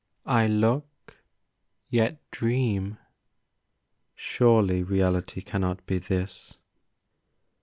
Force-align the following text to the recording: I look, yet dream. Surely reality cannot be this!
I 0.25 0.47
look, 0.47 1.19
yet 1.91 2.17
dream. 2.31 2.97
Surely 4.15 4.81
reality 4.81 5.43
cannot 5.43 5.85
be 5.85 5.99
this! 5.99 6.57